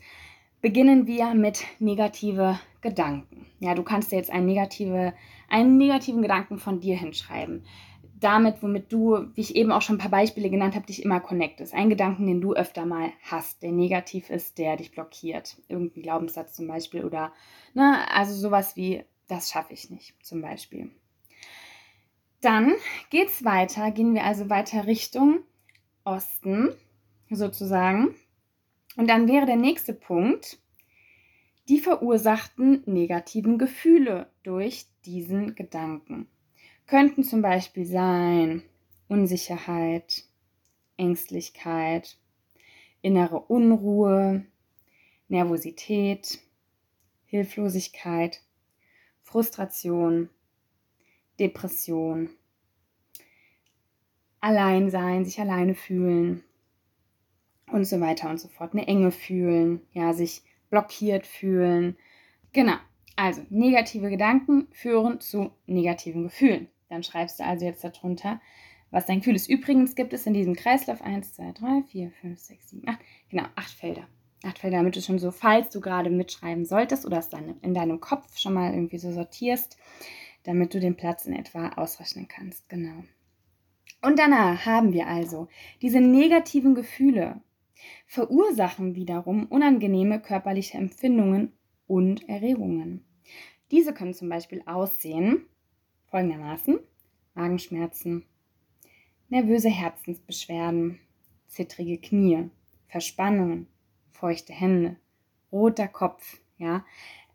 beginnen 0.64 1.06
wir 1.06 1.34
mit 1.34 1.62
negative 1.78 2.58
Gedanken. 2.80 3.44
Ja, 3.60 3.74
du 3.74 3.82
kannst 3.82 4.10
dir 4.10 4.16
jetzt 4.16 4.30
einen, 4.30 4.46
negative, 4.46 5.12
einen 5.50 5.76
negativen 5.76 6.22
Gedanken 6.22 6.56
von 6.56 6.80
dir 6.80 6.96
hinschreiben. 6.96 7.66
Damit, 8.18 8.62
womit 8.62 8.90
du, 8.90 9.26
wie 9.34 9.42
ich 9.42 9.56
eben 9.56 9.70
auch 9.70 9.82
schon 9.82 9.96
ein 9.96 9.98
paar 9.98 10.10
Beispiele 10.10 10.48
genannt 10.48 10.74
habe, 10.74 10.86
dich 10.86 11.04
immer 11.04 11.20
connectest. 11.20 11.74
Ein 11.74 11.90
Gedanken, 11.90 12.26
den 12.26 12.40
du 12.40 12.54
öfter 12.54 12.86
mal 12.86 13.12
hast, 13.24 13.62
der 13.62 13.72
negativ 13.72 14.30
ist, 14.30 14.56
der 14.56 14.78
dich 14.78 14.90
blockiert. 14.90 15.58
Irgendein 15.68 16.02
Glaubenssatz 16.02 16.54
zum 16.54 16.66
Beispiel 16.66 17.04
oder, 17.04 17.34
ne, 17.74 17.98
also 18.10 18.32
sowas 18.32 18.74
wie, 18.74 19.04
das 19.28 19.50
schaffe 19.50 19.74
ich 19.74 19.90
nicht, 19.90 20.14
zum 20.24 20.40
Beispiel. 20.40 20.90
Dann 22.40 22.72
geht 23.10 23.28
es 23.28 23.44
weiter, 23.44 23.90
gehen 23.90 24.14
wir 24.14 24.24
also 24.24 24.48
weiter 24.48 24.86
Richtung 24.86 25.40
Osten, 26.04 26.70
sozusagen. 27.28 28.14
Und 28.96 29.08
dann 29.08 29.28
wäre 29.28 29.46
der 29.46 29.56
nächste 29.56 29.92
Punkt 29.92 30.58
die 31.68 31.78
verursachten 31.78 32.82
negativen 32.86 33.58
Gefühle 33.58 34.30
durch 34.42 34.86
diesen 35.04 35.54
Gedanken. 35.54 36.28
Könnten 36.86 37.24
zum 37.24 37.40
Beispiel 37.40 37.86
sein 37.86 38.62
Unsicherheit, 39.08 40.24
Ängstlichkeit, 40.96 42.18
innere 43.00 43.40
Unruhe, 43.40 44.44
Nervosität, 45.28 46.38
Hilflosigkeit, 47.24 48.42
Frustration, 49.22 50.28
Depression, 51.40 52.30
Alleinsein, 54.40 55.24
sich 55.24 55.40
alleine 55.40 55.74
fühlen, 55.74 56.44
und 57.74 57.84
so 57.84 58.00
weiter 58.00 58.30
und 58.30 58.40
so 58.40 58.48
fort. 58.48 58.72
Eine 58.72 58.86
Enge 58.86 59.10
fühlen, 59.10 59.80
ja, 59.92 60.12
sich 60.12 60.42
blockiert 60.70 61.26
fühlen, 61.26 61.96
Genau. 62.54 62.76
Also, 63.16 63.42
negative 63.50 64.08
Gedanken 64.08 64.68
führen 64.70 65.20
zu 65.20 65.50
negativen 65.66 66.22
Gefühlen. 66.22 66.68
Dann 66.88 67.02
schreibst 67.02 67.38
du 67.38 67.44
also 67.44 67.66
jetzt 67.66 67.84
darunter, 67.84 68.40
was 68.90 69.06
dein 69.06 69.18
Gefühl 69.18 69.34
ist. 69.34 69.50
Übrigens 69.50 69.94
gibt 69.96 70.12
es 70.12 70.26
in 70.26 70.34
diesem 70.34 70.54
Kreislauf 70.54 71.02
1, 71.02 71.34
2, 71.34 71.52
3, 71.52 71.82
4, 71.82 72.10
5, 72.12 72.38
6, 72.38 72.70
7, 72.70 72.88
8, 72.88 72.98
genau, 73.28 73.44
8 73.56 73.70
Felder. 73.70 74.08
8 74.44 74.58
Felder, 74.58 74.78
damit 74.78 74.94
du 74.94 75.00
schon 75.00 75.18
so, 75.18 75.32
falls 75.32 75.70
du 75.70 75.80
gerade 75.80 76.10
mitschreiben 76.10 76.64
solltest 76.64 77.04
oder 77.04 77.18
es 77.18 77.28
dann 77.28 77.56
in 77.60 77.74
deinem 77.74 78.00
Kopf 78.00 78.38
schon 78.38 78.54
mal 78.54 78.72
irgendwie 78.72 78.98
so 78.98 79.10
sortierst, 79.10 79.76
damit 80.44 80.74
du 80.74 80.80
den 80.80 80.96
Platz 80.96 81.26
in 81.26 81.34
etwa 81.34 81.70
ausrechnen 81.70 82.28
kannst. 82.28 82.68
Genau. 82.68 83.02
Und 84.00 84.18
danach 84.18 84.64
haben 84.64 84.92
wir 84.92 85.08
also 85.08 85.48
diese 85.82 86.00
negativen 86.00 86.74
Gefühle 86.74 87.40
verursachen 88.06 88.94
wiederum 88.94 89.46
unangenehme 89.46 90.20
körperliche 90.20 90.78
Empfindungen 90.78 91.52
und 91.86 92.28
Erregungen. 92.28 93.04
Diese 93.70 93.92
können 93.92 94.14
zum 94.14 94.28
Beispiel 94.28 94.62
aussehen 94.66 95.46
folgendermaßen: 96.06 96.78
Magenschmerzen, 97.34 98.24
nervöse 99.28 99.70
Herzensbeschwerden, 99.70 101.00
zittrige 101.46 101.98
Knie, 101.98 102.50
Verspannungen, 102.86 103.66
feuchte 104.12 104.52
Hände, 104.52 104.96
roter 105.50 105.88
Kopf, 105.88 106.40
ja, 106.58 106.84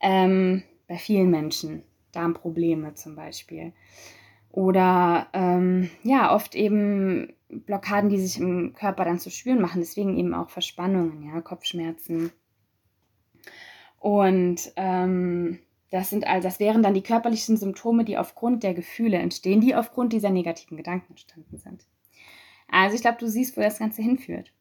ähm, 0.01 0.63
bei 0.87 0.97
vielen 0.97 1.29
Menschen 1.29 1.83
Darmprobleme 2.11 2.95
zum 2.95 3.15
Beispiel. 3.15 3.73
Oder 4.51 5.27
ähm, 5.33 5.89
ja, 6.03 6.33
oft 6.33 6.55
eben 6.55 7.33
Blockaden, 7.49 8.09
die 8.09 8.19
sich 8.19 8.39
im 8.39 8.73
Körper 8.73 9.05
dann 9.05 9.19
zu 9.19 9.31
spüren 9.31 9.61
machen, 9.61 9.81
deswegen 9.81 10.17
eben 10.17 10.33
auch 10.33 10.49
Verspannungen, 10.49 11.23
ja, 11.23 11.41
Kopfschmerzen. 11.41 12.31
Und 13.97 14.71
ähm, 14.75 15.59
das 15.91 16.09
sind 16.09 16.27
all, 16.27 16.41
das 16.41 16.59
wären 16.59 16.83
dann 16.83 16.93
die 16.93 17.03
körperlichen 17.03 17.57
Symptome, 17.57 18.05
die 18.05 18.17
aufgrund 18.17 18.63
der 18.63 18.73
Gefühle 18.73 19.17
entstehen, 19.17 19.61
die 19.61 19.75
aufgrund 19.75 20.13
dieser 20.13 20.29
negativen 20.29 20.77
Gedanken 20.77 21.11
entstanden 21.11 21.57
sind. 21.57 21.85
Also 22.69 22.95
ich 22.95 23.01
glaube, 23.01 23.17
du 23.17 23.27
siehst, 23.27 23.57
wo 23.57 23.61
das 23.61 23.79
Ganze 23.79 24.01
hinführt. 24.01 24.53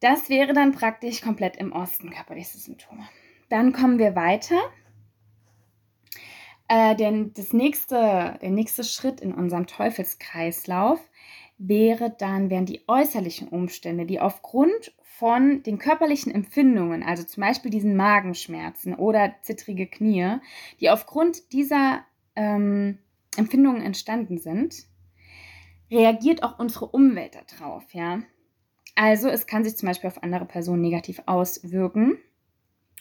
Das 0.00 0.28
wäre 0.28 0.52
dann 0.52 0.72
praktisch 0.72 1.20
komplett 1.20 1.56
im 1.56 1.72
Osten 1.72 2.10
körperliche 2.10 2.58
Symptome. 2.58 3.06
Dann 3.48 3.72
kommen 3.72 3.98
wir 3.98 4.14
weiter. 4.16 4.56
Äh, 6.68 6.96
denn 6.96 7.32
das 7.34 7.52
nächste, 7.52 8.38
der 8.40 8.50
nächste 8.50 8.82
Schritt 8.82 9.20
in 9.20 9.32
unserem 9.32 9.66
Teufelskreislauf 9.66 11.00
wäre 11.58 12.14
dann, 12.16 12.50
wären 12.50 12.66
die 12.66 12.82
äußerlichen 12.86 13.48
Umstände, 13.48 14.06
die 14.06 14.20
aufgrund 14.20 14.92
von 15.02 15.62
den 15.62 15.78
körperlichen 15.78 16.34
Empfindungen, 16.34 17.02
also 17.02 17.24
zum 17.24 17.40
Beispiel 17.40 17.70
diesen 17.70 17.96
Magenschmerzen 17.96 18.94
oder 18.94 19.34
zittrige 19.42 19.86
Knie, 19.86 20.36
die 20.80 20.90
aufgrund 20.90 21.52
dieser 21.52 22.04
ähm, 22.34 22.98
Empfindungen 23.36 23.80
entstanden 23.80 24.38
sind, 24.38 24.84
reagiert 25.90 26.42
auch 26.42 26.58
unsere 26.58 26.86
Umwelt 26.86 27.38
darauf, 27.58 27.94
ja. 27.94 28.20
Also 28.94 29.28
es 29.28 29.46
kann 29.46 29.64
sich 29.64 29.76
zum 29.76 29.88
Beispiel 29.88 30.08
auf 30.08 30.22
andere 30.22 30.46
Personen 30.46 30.82
negativ 30.82 31.22
auswirken. 31.26 32.18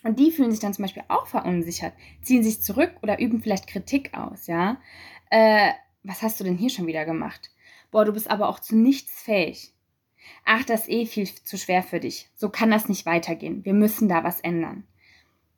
Und 0.04 0.20
die 0.20 0.32
fühlen 0.32 0.52
sich 0.52 0.60
dann 0.60 0.74
zum 0.74 0.84
Beispiel 0.84 1.04
auch 1.08 1.26
verunsichert, 1.26 1.94
ziehen 2.22 2.44
sich 2.44 2.62
zurück 2.62 2.92
oder 3.02 3.20
üben 3.20 3.42
vielleicht 3.42 3.68
Kritik 3.68 4.16
aus, 4.16 4.48
ja. 4.48 4.78
Äh, 5.32 5.72
was 6.04 6.22
hast 6.22 6.40
du 6.40 6.44
denn 6.44 6.58
hier 6.58 6.70
schon 6.70 6.88
wieder 6.88 7.06
gemacht? 7.06 7.50
Boah, 7.96 8.04
du 8.04 8.12
bist 8.12 8.30
aber 8.30 8.50
auch 8.50 8.60
zu 8.60 8.76
nichts 8.76 9.22
fähig. 9.22 9.74
Ach, 10.44 10.66
das 10.66 10.82
ist 10.82 10.90
eh 10.90 11.06
viel 11.06 11.30
zu 11.30 11.58
schwer 11.58 11.82
für 11.82 12.02
dich. 12.02 12.30
So 12.36 12.50
kann 12.50 12.70
das 12.70 12.90
nicht 12.90 13.06
weitergehen. 13.06 13.64
Wir 13.64 13.74
müssen 13.74 14.10
da 14.10 14.22
was 14.26 14.42
ändern. 14.42 14.86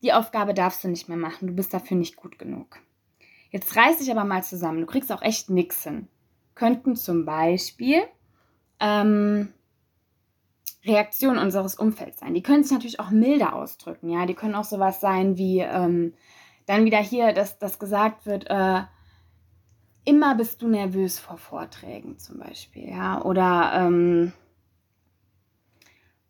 Die 0.03 0.13
Aufgabe 0.13 0.53
darfst 0.53 0.84
du 0.84 0.88
nicht 0.88 1.10
mehr 1.10 1.17
machen. 1.17 1.48
Du 1.48 1.56
bist 1.56 1.74
dafür 1.74 1.98
nicht 1.98 2.15
gut 2.15 2.38
genug. 2.38 2.77
Jetzt 3.50 3.75
reiß 3.75 3.98
dich 3.98 4.12
aber 4.12 4.24
mal 4.24 4.44
zusammen. 4.44 4.82
Du 4.82 4.86
kriegst 4.86 5.12
auch 5.12 5.24
echt 5.24 5.50
nix 5.50 5.82
hin. 5.82 6.10
Könnten 6.53 6.96
zum 6.96 7.25
Beispiel 7.25 8.03
ähm, 8.79 9.51
Reaktionen 10.86 11.39
unseres 11.39 11.74
Umfelds 11.74 12.20
sein. 12.20 12.36
Die 12.36 12.44
können 12.44 12.62
sich 12.62 12.72
natürlich 12.72 13.00
auch 13.00 13.10
milder 13.10 13.56
ausdrücken. 13.56 14.12
Ja, 14.12 14.27
die 14.27 14.36
können 14.36 14.53
auch 14.53 14.63
sowas 14.63 15.01
sein 15.01 15.39
wie 15.39 15.62
ähm, 15.62 16.13
dann 16.67 16.86
wieder 16.86 17.00
hier, 17.00 17.34
dass, 17.34 17.58
dass 17.58 17.79
gesagt 17.79 18.27
wird, 18.27 18.46
äh, 18.48 18.82
immer 20.08 20.36
bist 20.36 20.62
du 20.62 20.68
nervös 20.68 21.20
vor 21.20 21.38
Vorträgen 21.38 22.18
zum 22.18 22.40
Beispiel. 22.40 22.90
Ja, 22.90 23.22
oder 23.24 23.74
ähm, 23.76 24.32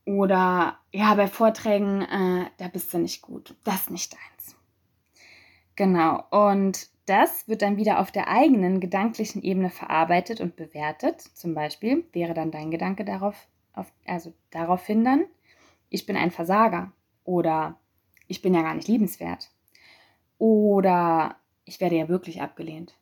oder 0.05 0.79
ja, 0.91 1.13
bei 1.15 1.27
Vorträgen, 1.27 2.01
äh, 2.01 2.46
da 2.57 2.69
bist 2.69 2.93
du 2.93 2.98
nicht 2.98 3.22
gut. 3.22 3.55
Das 3.63 3.81
ist 3.81 3.91
nicht 3.91 4.13
deins. 4.13 4.55
Genau. 5.75 6.24
Und 6.31 6.88
das 7.05 7.48
wird 7.48 7.62
dann 7.62 7.77
wieder 7.77 8.00
auf 8.00 8.12
der 8.12 8.29
eigenen 8.29 8.79
gedanklichen 8.79 9.43
Ebene 9.43 9.69
verarbeitet 9.69 10.41
und 10.41 10.55
bewertet. 10.55 11.22
Zum 11.22 11.53
Beispiel 11.53 12.03
wäre 12.13 12.34
dann 12.34 12.51
dein 12.51 12.72
Gedanke 12.72 13.05
darauf, 13.05 13.48
auf, 13.74 13.91
also 14.05 14.34
darauf 14.50 14.86
hindern, 14.86 15.25
ich 15.89 16.05
bin 16.05 16.17
ein 16.17 16.31
Versager 16.31 16.91
oder 17.24 17.79
ich 18.27 18.41
bin 18.41 18.53
ja 18.53 18.62
gar 18.62 18.74
nicht 18.74 18.88
liebenswert 18.88 19.50
oder 20.38 21.36
ich 21.63 21.79
werde 21.79 21.96
ja 21.96 22.10
wirklich 22.10 22.41
abgelehnt. 22.41 22.96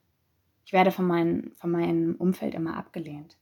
Ich 0.65 0.74
werde 0.74 0.91
von, 0.91 1.05
mein, 1.05 1.51
von 1.55 1.72
meinem 1.72 2.15
Umfeld 2.15 2.55
immer 2.55 2.75
abgelehnt. 2.75 3.38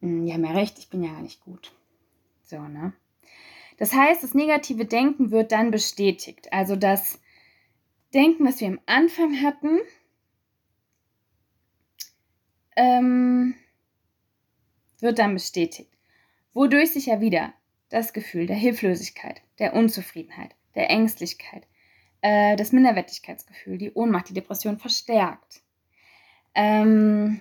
Hm, 0.00 0.24
die 0.24 0.32
haben 0.32 0.44
ja 0.44 0.52
recht, 0.52 0.78
ich 0.78 0.88
bin 0.88 1.02
ja 1.02 1.10
gar 1.12 1.22
nicht 1.22 1.40
gut. 1.40 1.72
So, 2.44 2.60
ne? 2.60 2.92
Das 3.76 3.92
heißt, 3.92 4.22
das 4.22 4.34
negative 4.34 4.84
Denken 4.84 5.30
wird 5.30 5.52
dann 5.52 5.70
bestätigt. 5.70 6.52
Also 6.52 6.76
das 6.76 7.20
Denken, 8.14 8.46
was 8.46 8.60
wir 8.60 8.68
am 8.68 8.80
Anfang 8.86 9.42
hatten, 9.42 9.80
ähm, 12.76 13.54
wird 15.00 15.18
dann 15.18 15.34
bestätigt. 15.34 15.92
Wodurch 16.54 16.92
sich 16.92 17.06
ja 17.06 17.20
wieder 17.20 17.52
das 17.88 18.12
Gefühl 18.12 18.46
der 18.46 18.56
Hilflosigkeit, 18.56 19.42
der 19.58 19.74
Unzufriedenheit, 19.74 20.54
der 20.74 20.90
Ängstlichkeit, 20.90 21.66
äh, 22.20 22.56
das 22.56 22.72
Minderwertigkeitsgefühl, 22.72 23.78
die 23.78 23.92
Ohnmacht, 23.92 24.28
die 24.28 24.34
Depression 24.34 24.78
verstärkt. 24.78 25.62
Ähm, 26.58 27.40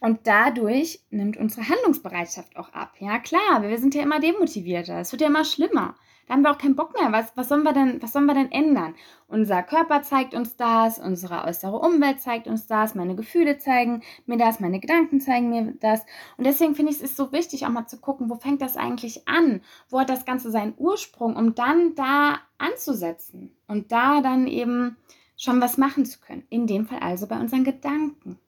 und 0.00 0.20
dadurch 0.28 1.00
nimmt 1.10 1.36
unsere 1.36 1.68
Handlungsbereitschaft 1.68 2.56
auch 2.56 2.72
ab. 2.72 2.92
Ja, 3.00 3.18
klar, 3.18 3.62
wir 3.62 3.78
sind 3.78 3.96
ja 3.96 4.02
immer 4.02 4.20
demotivierter. 4.20 5.00
Es 5.00 5.10
wird 5.10 5.22
ja 5.22 5.26
immer 5.26 5.44
schlimmer. 5.44 5.96
Da 6.28 6.34
haben 6.34 6.42
wir 6.42 6.52
auch 6.52 6.58
keinen 6.58 6.76
Bock 6.76 6.94
mehr. 6.94 7.10
Was, 7.10 7.32
was, 7.36 7.48
sollen 7.48 7.64
wir 7.64 7.72
denn, 7.72 8.00
was 8.00 8.12
sollen 8.12 8.26
wir 8.26 8.34
denn 8.34 8.52
ändern? 8.52 8.94
Unser 9.26 9.64
Körper 9.64 10.02
zeigt 10.02 10.34
uns 10.34 10.56
das, 10.56 11.00
unsere 11.00 11.44
äußere 11.46 11.76
Umwelt 11.76 12.20
zeigt 12.20 12.46
uns 12.46 12.68
das, 12.68 12.94
meine 12.94 13.16
Gefühle 13.16 13.58
zeigen 13.58 14.02
mir 14.26 14.36
das, 14.36 14.60
meine 14.60 14.78
Gedanken 14.78 15.20
zeigen 15.20 15.48
mir 15.48 15.74
das. 15.80 16.02
Und 16.36 16.46
deswegen 16.46 16.76
finde 16.76 16.92
ich 16.92 17.02
es 17.02 17.16
so 17.16 17.32
wichtig, 17.32 17.66
auch 17.66 17.70
mal 17.70 17.86
zu 17.86 17.98
gucken, 17.98 18.30
wo 18.30 18.36
fängt 18.36 18.62
das 18.62 18.76
eigentlich 18.76 19.26
an? 19.26 19.62
Wo 19.88 19.98
hat 19.98 20.10
das 20.10 20.26
Ganze 20.26 20.52
seinen 20.52 20.74
Ursprung, 20.76 21.34
um 21.34 21.56
dann 21.56 21.96
da 21.96 22.38
anzusetzen 22.58 23.56
und 23.66 23.90
da 23.90 24.20
dann 24.20 24.46
eben 24.46 24.96
schon 25.38 25.60
was 25.60 25.78
machen 25.78 26.04
zu 26.04 26.18
können. 26.20 26.44
In 26.50 26.66
dem 26.66 26.86
Fall 26.86 26.98
also 26.98 27.26
bei 27.26 27.38
unseren 27.38 27.64
Gedanken. 27.64 28.38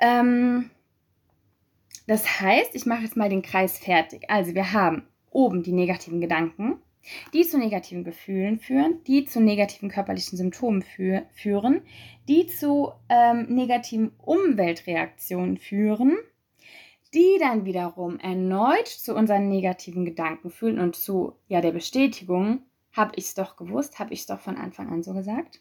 Ähm, 0.00 0.70
das 2.06 2.40
heißt, 2.40 2.74
ich 2.74 2.86
mache 2.86 3.02
jetzt 3.02 3.16
mal 3.16 3.28
den 3.28 3.42
Kreis 3.42 3.78
fertig. 3.78 4.30
Also 4.30 4.54
wir 4.54 4.72
haben 4.72 5.06
oben 5.30 5.62
die 5.62 5.72
negativen 5.72 6.20
Gedanken, 6.20 6.80
die 7.32 7.46
zu 7.46 7.58
negativen 7.58 8.04
Gefühlen 8.04 8.60
führen, 8.60 9.02
die 9.04 9.24
zu 9.24 9.40
negativen 9.40 9.90
körperlichen 9.90 10.38
Symptomen 10.38 10.82
für, 10.82 11.26
führen, 11.32 11.82
die 12.28 12.46
zu 12.46 12.92
ähm, 13.08 13.46
negativen 13.48 14.12
Umweltreaktionen 14.18 15.56
führen, 15.56 16.16
die 17.14 17.38
dann 17.40 17.64
wiederum 17.64 18.18
erneut 18.20 18.86
zu 18.86 19.14
unseren 19.14 19.48
negativen 19.48 20.04
Gedanken 20.04 20.50
führen 20.50 20.78
und 20.78 20.94
zu 20.94 21.34
ja, 21.48 21.60
der 21.60 21.72
Bestätigung, 21.72 22.62
habe 22.92 23.12
ich 23.16 23.24
es 23.26 23.34
doch 23.34 23.56
gewusst, 23.56 23.98
habe 23.98 24.12
ich 24.12 24.20
es 24.20 24.26
doch 24.26 24.40
von 24.40 24.56
Anfang 24.56 24.88
an 24.90 25.02
so 25.02 25.14
gesagt 25.14 25.60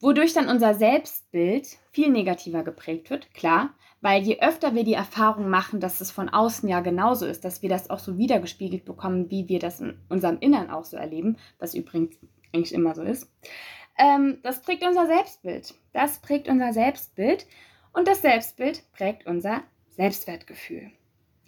wodurch 0.00 0.32
dann 0.32 0.48
unser 0.48 0.74
Selbstbild 0.74 1.66
viel 1.90 2.10
negativer 2.10 2.62
geprägt 2.62 3.10
wird, 3.10 3.32
klar, 3.34 3.74
weil 4.00 4.22
je 4.22 4.40
öfter 4.40 4.74
wir 4.74 4.84
die 4.84 4.94
Erfahrung 4.94 5.48
machen, 5.48 5.80
dass 5.80 6.00
es 6.00 6.10
von 6.10 6.28
außen 6.28 6.68
ja 6.68 6.80
genauso 6.80 7.26
ist, 7.26 7.44
dass 7.44 7.62
wir 7.62 7.68
das 7.68 7.90
auch 7.90 7.98
so 7.98 8.16
wiedergespiegelt 8.16 8.84
bekommen, 8.84 9.30
wie 9.30 9.48
wir 9.48 9.58
das 9.58 9.80
in 9.80 9.98
unserem 10.08 10.38
Innern 10.38 10.70
auch 10.70 10.84
so 10.84 10.96
erleben, 10.96 11.36
was 11.58 11.74
übrigens 11.74 12.16
eigentlich 12.52 12.72
immer 12.72 12.94
so 12.94 13.02
ist, 13.02 13.30
ähm, 13.98 14.38
das 14.42 14.62
prägt 14.62 14.84
unser 14.84 15.06
Selbstbild. 15.06 15.74
Das 15.92 16.20
prägt 16.20 16.48
unser 16.48 16.72
Selbstbild 16.72 17.46
und 17.92 18.06
das 18.06 18.22
Selbstbild 18.22 18.84
prägt 18.92 19.26
unser 19.26 19.62
Selbstwertgefühl. 19.90 20.92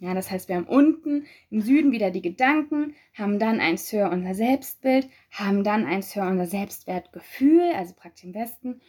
Ja, 0.01 0.15
das 0.15 0.31
heißt, 0.31 0.49
wir 0.49 0.55
haben 0.55 0.65
unten 0.65 1.27
im 1.51 1.61
Süden 1.61 1.91
wieder 1.91 2.09
die 2.09 2.23
Gedanken, 2.23 2.95
haben 3.13 3.37
dann 3.37 3.59
eins 3.59 3.91
höher 3.93 4.09
unser 4.09 4.33
Selbstbild, 4.33 5.07
haben 5.29 5.63
dann 5.63 5.85
eins 5.85 6.15
höher 6.15 6.27
unser 6.27 6.47
Selbstwertgefühl, 6.47 7.71
also 7.75 7.93
praktisch 7.93 8.23
im 8.23 8.33
Westen. 8.33 8.81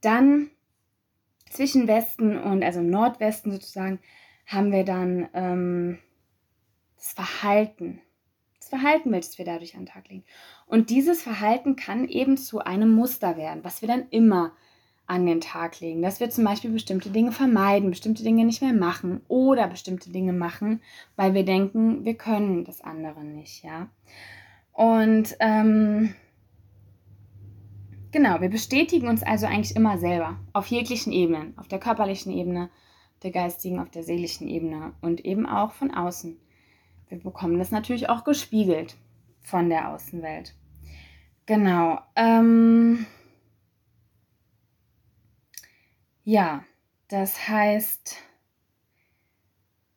Dann 0.00 0.48
zwischen 1.50 1.88
Westen 1.88 2.38
und 2.38 2.62
also 2.62 2.78
im 2.78 2.88
Nordwesten 2.88 3.50
sozusagen 3.50 3.98
haben 4.46 4.70
wir 4.70 4.84
dann 4.84 5.28
ähm, 5.34 5.98
das 6.94 7.14
Verhalten. 7.14 8.00
Das 8.60 8.68
Verhalten, 8.68 9.10
welches 9.10 9.38
wir 9.38 9.44
dadurch 9.44 9.74
an 9.74 9.80
den 9.80 9.92
Tag 9.92 10.08
legen. 10.08 10.24
Und 10.66 10.90
dieses 10.90 11.20
Verhalten 11.20 11.74
kann 11.74 12.06
eben 12.06 12.36
zu 12.36 12.60
einem 12.60 12.94
Muster 12.94 13.36
werden, 13.36 13.64
was 13.64 13.82
wir 13.82 13.88
dann 13.88 14.08
immer 14.10 14.52
an 15.10 15.26
den 15.26 15.40
Tag 15.40 15.80
legen. 15.80 16.02
Dass 16.02 16.20
wir 16.20 16.30
zum 16.30 16.44
Beispiel 16.44 16.70
bestimmte 16.70 17.10
Dinge 17.10 17.32
vermeiden, 17.32 17.90
bestimmte 17.90 18.22
Dinge 18.22 18.44
nicht 18.44 18.62
mehr 18.62 18.72
machen 18.72 19.20
oder 19.26 19.66
bestimmte 19.66 20.10
Dinge 20.10 20.32
machen, 20.32 20.80
weil 21.16 21.34
wir 21.34 21.44
denken, 21.44 22.04
wir 22.04 22.14
können 22.14 22.64
das 22.64 22.80
andere 22.80 23.24
nicht, 23.24 23.64
ja. 23.64 23.88
Und 24.72 25.36
ähm, 25.40 26.14
genau, 28.12 28.40
wir 28.40 28.50
bestätigen 28.50 29.08
uns 29.08 29.24
also 29.24 29.46
eigentlich 29.46 29.74
immer 29.74 29.98
selber 29.98 30.38
auf 30.52 30.68
jeglichen 30.68 31.12
Ebenen, 31.12 31.58
auf 31.58 31.66
der 31.66 31.80
körperlichen 31.80 32.32
Ebene, 32.32 32.70
der 33.24 33.32
geistigen, 33.32 33.80
auf 33.80 33.90
der 33.90 34.04
seelischen 34.04 34.46
Ebene 34.46 34.92
und 35.00 35.24
eben 35.24 35.44
auch 35.44 35.72
von 35.72 35.90
außen. 35.90 36.38
Wir 37.08 37.18
bekommen 37.18 37.58
das 37.58 37.72
natürlich 37.72 38.08
auch 38.08 38.22
gespiegelt 38.22 38.96
von 39.40 39.68
der 39.68 39.92
Außenwelt. 39.92 40.54
Genau. 41.46 41.98
Ähm, 42.14 43.06
ja, 46.30 46.64
das 47.08 47.48
heißt, 47.48 48.16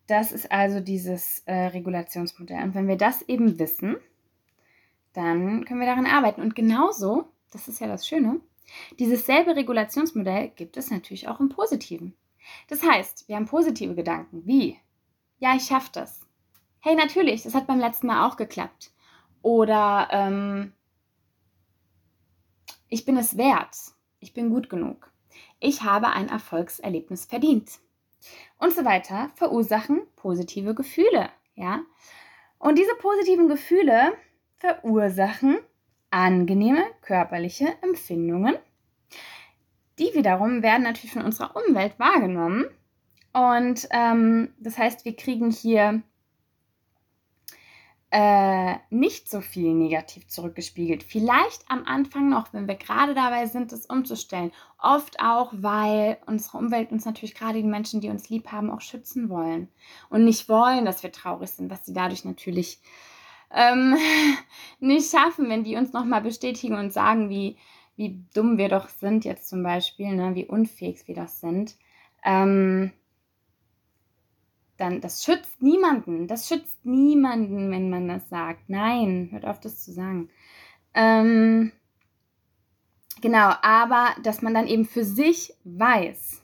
das 0.08 0.32
ist 0.32 0.52
also 0.52 0.80
dieses 0.80 1.44
äh, 1.46 1.68
Regulationsmodell. 1.68 2.64
Und 2.64 2.74
wenn 2.74 2.88
wir 2.88 2.98
das 2.98 3.22
eben 3.24 3.60
wissen, 3.60 3.98
dann 5.14 5.64
können 5.64 5.80
wir 5.80 5.86
daran 5.86 6.08
arbeiten. 6.08 6.42
Und 6.42 6.56
genauso, 6.56 7.26
das 7.52 7.68
ist 7.68 7.80
ja 7.80 7.88
das 7.88 8.08
Schöne, 8.08 8.42
dieses 8.98 9.28
selbe 9.28 9.56
Regulationsmodell 9.56 10.50
gibt 10.56 10.76
es 10.76 10.90
natürlich 10.90 11.28
auch 11.28 11.40
im 11.40 11.50
Positiven. 11.50 12.16
Das 12.68 12.82
heißt, 12.82 13.28
wir 13.28 13.36
haben 13.36 13.46
positive 13.46 13.94
Gedanken 13.94 14.42
wie, 14.48 14.80
ja, 15.38 15.56
ich 15.56 15.66
schaffe 15.66 15.92
das. 15.94 16.26
Hey, 16.80 16.96
natürlich, 16.96 17.44
das 17.44 17.54
hat 17.54 17.68
beim 17.68 17.80
letzten 17.80 18.08
Mal 18.08 18.28
auch 18.28 18.38
geklappt. 18.38 18.92
Oder 19.44 20.08
ähm, 20.10 20.74
ich 22.90 23.06
bin 23.06 23.18
es 23.18 23.38
wert. 23.38 23.78
Ich 24.20 24.34
bin 24.34 24.50
gut 24.50 24.68
genug. 24.68 25.13
Ich 25.64 25.84
habe 25.84 26.10
ein 26.10 26.28
Erfolgserlebnis 26.28 27.24
verdient. 27.24 27.80
Und 28.58 28.74
so 28.74 28.84
weiter 28.84 29.32
verursachen 29.36 30.02
positive 30.18 30.76
Gefühle. 30.76 31.30
Ja? 31.56 31.82
Und 32.60 32.78
diese 32.78 32.94
positiven 32.96 33.48
Gefühle 33.48 34.14
verursachen 34.58 35.58
angenehme 36.10 36.84
körperliche 37.02 37.76
Empfindungen. 37.82 38.58
Die 40.00 40.14
wiederum 40.14 40.64
werden 40.64 40.84
natürlich 40.84 41.14
von 41.14 41.24
unserer 41.24 41.56
Umwelt 41.56 41.98
wahrgenommen. 41.98 42.66
Und 43.32 43.88
ähm, 43.92 44.54
das 44.60 44.78
heißt, 44.78 45.06
wir 45.06 45.16
kriegen 45.16 45.50
hier 45.50 46.04
äh, 48.16 48.76
nicht 48.92 49.28
so 49.28 49.42
viel 49.42 49.74
negativ 49.74 50.28
zurückgespiegelt. 50.28 51.02
Vielleicht 51.02 51.64
am 51.68 51.84
Anfang 51.86 52.30
noch, 52.30 52.54
wenn 52.54 52.68
wir 52.68 52.76
gerade 52.76 53.16
dabei 53.16 53.48
sind, 53.48 53.72
das 53.72 53.88
umzustellen. 53.88 54.52
Oft 54.78 55.20
auch, 55.20 55.52
weil 55.52 56.20
unsere 56.28 56.60
Umwelt 56.60 56.92
uns 56.92 57.06
natürlich 57.06 57.34
gerade 57.34 57.60
die 57.60 57.68
Menschen, 57.68 58.02
die 58.02 58.10
uns 58.10 58.30
lieb 58.30 58.52
haben, 58.52 58.70
auch 58.70 58.82
schützen 58.82 59.30
wollen. 59.30 59.68
Und 60.12 60.26
nicht 60.26 60.48
wollen, 60.48 60.86
dass 60.86 61.02
wir 61.02 61.12
traurig 61.12 61.50
sind, 61.50 61.72
was 61.72 61.88
sie 61.88 61.94
dadurch 61.94 62.24
natürlich 62.24 62.78
ähm, 63.50 63.98
nicht 64.80 65.10
schaffen, 65.10 65.50
wenn 65.50 65.64
die 65.64 65.76
uns 65.76 65.92
nochmal 65.92 66.22
bestätigen 66.22 66.78
und 66.78 66.94
sagen, 66.94 67.32
wie, 67.32 67.58
wie 67.96 68.24
dumm 68.36 68.60
wir 68.60 68.70
doch 68.70 68.90
sind 68.90 69.26
jetzt 69.26 69.50
zum 69.50 69.64
Beispiel, 69.64 70.14
ne, 70.14 70.36
wie 70.36 70.46
unfähig 70.46 71.08
wir 71.08 71.16
das 71.16 71.40
sind. 71.40 71.78
Ähm, 72.24 72.92
dann, 74.78 75.02
das 75.02 75.24
schützt 75.24 75.62
niemanden. 75.62 76.28
Das 76.28 76.48
schützt 76.48 76.86
niemanden, 76.86 77.72
wenn 77.72 77.90
man 77.90 78.08
das 78.08 78.28
sagt. 78.30 78.70
Nein, 78.70 79.30
hört 79.32 79.46
auf, 79.46 79.60
das 79.60 79.84
zu 79.84 79.92
sagen. 79.92 80.30
Ähm, 80.94 81.72
genau, 83.22 83.54
aber 83.62 84.16
dass 84.24 84.42
man 84.42 84.54
dann 84.54 84.68
eben 84.68 84.86
für 84.86 85.06
sich 85.06 85.54
weiß, 85.64 86.44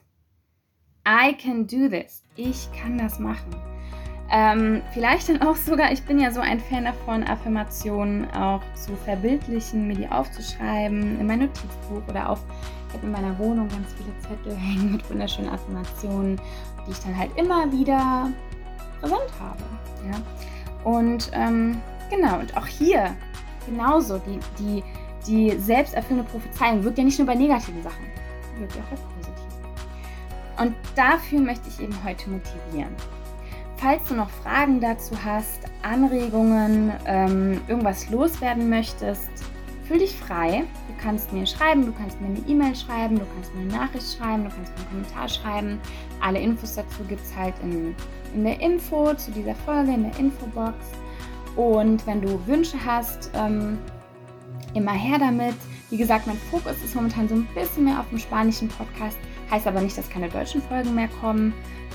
I 1.06 1.34
can 1.34 1.66
do 1.66 1.88
this. 1.88 2.24
Ich 2.36 2.70
kann 2.72 2.98
das 2.98 3.18
machen. 3.18 3.69
Ähm, 4.32 4.82
vielleicht 4.92 5.28
dann 5.28 5.42
auch 5.42 5.56
sogar, 5.56 5.90
ich 5.90 6.02
bin 6.04 6.20
ja 6.20 6.30
so 6.30 6.40
ein 6.40 6.60
Fan 6.60 6.84
davon, 6.84 7.24
Affirmationen 7.24 8.30
auch 8.30 8.62
zu 8.74 8.94
verbildlichen, 9.04 9.88
mir 9.88 9.96
die 9.96 10.08
aufzuschreiben 10.08 11.18
in 11.18 11.26
mein 11.26 11.40
Notizbuch 11.40 12.02
oder 12.08 12.30
auf, 12.30 12.38
ich 12.88 12.94
habe 12.94 13.06
in 13.06 13.12
meiner 13.12 13.36
Wohnung 13.40 13.68
ganz 13.68 13.92
viele 13.94 14.16
Zettel 14.20 14.56
hängen 14.56 14.92
mit 14.92 15.10
wunderschönen 15.10 15.50
Affirmationen, 15.50 16.40
die 16.86 16.92
ich 16.92 16.98
dann 17.00 17.16
halt 17.16 17.30
immer 17.36 17.72
wieder 17.72 18.30
präsent 19.00 19.30
habe. 19.40 19.64
Ja? 20.08 20.88
Und 20.88 21.30
ähm, 21.32 21.80
genau, 22.08 22.38
und 22.38 22.56
auch 22.56 22.66
hier 22.66 23.16
genauso, 23.66 24.18
die, 24.18 24.38
die, 24.60 24.84
die 25.26 25.58
selbsterfüllende 25.58 26.30
Prophezeiung 26.30 26.84
wirkt 26.84 26.98
ja 26.98 27.04
nicht 27.04 27.18
nur 27.18 27.26
bei 27.26 27.34
negativen 27.34 27.82
Sachen, 27.82 28.04
wirkt 28.58 28.74
auch 28.74 28.90
bei 28.90 28.96
positiven. 28.96 29.40
Und 30.58 30.76
dafür 30.94 31.40
möchte 31.40 31.68
ich 31.68 31.80
eben 31.80 31.96
heute 32.04 32.30
motivieren. 32.30 32.94
Falls 33.80 34.04
du 34.08 34.14
noch 34.14 34.28
Fragen 34.28 34.78
dazu 34.78 35.14
hast, 35.24 35.60
Anregungen, 35.82 36.92
ähm, 37.06 37.62
irgendwas 37.66 38.10
loswerden 38.10 38.68
möchtest, 38.68 39.30
fühl 39.88 40.00
dich 40.00 40.14
frei. 40.14 40.64
Du 40.86 41.02
kannst 41.02 41.32
mir 41.32 41.46
schreiben, 41.46 41.86
du 41.86 41.92
kannst 41.92 42.20
mir 42.20 42.26
eine 42.26 42.40
E-Mail 42.46 42.76
schreiben, 42.76 43.18
du 43.18 43.24
kannst 43.34 43.54
mir 43.54 43.62
eine 43.62 43.72
Nachricht 43.72 44.18
schreiben, 44.18 44.44
du 44.44 44.50
kannst 44.50 44.70
mir 44.72 44.80
einen 44.80 44.88
Kommentar 44.90 45.28
schreiben. 45.30 45.80
Alle 46.20 46.40
Infos 46.40 46.74
dazu 46.74 47.04
gibt 47.08 47.24
es 47.24 47.34
halt 47.34 47.54
in, 47.62 47.94
in 48.34 48.44
der 48.44 48.60
Info 48.60 49.14
zu 49.14 49.30
dieser 49.30 49.54
Folge, 49.54 49.92
in 49.92 50.02
der 50.02 50.18
Infobox. 50.18 50.74
Und 51.56 52.06
wenn 52.06 52.20
du 52.20 52.38
Wünsche 52.46 52.76
hast, 52.84 53.30
ähm, 53.32 53.78
immer 54.74 54.92
her 54.92 55.18
damit. 55.18 55.54
Wie 55.88 55.96
gesagt, 55.96 56.26
mein 56.26 56.36
Fokus 56.36 56.76
ist 56.84 56.94
momentan 56.94 57.28
so 57.28 57.34
ein 57.34 57.48
bisschen 57.54 57.84
mehr 57.84 57.98
auf 57.98 58.08
dem 58.10 58.18
spanischen 58.18 58.68
Podcast. 58.68 59.16
Heißt 59.50 59.66
aber 59.66 59.80
nicht, 59.80 59.98
dass 59.98 60.08
keine 60.08 60.28
deutschen 60.28 60.62
Folgen 60.62 60.94
mehr 60.94 61.08
kommen. 61.20 61.52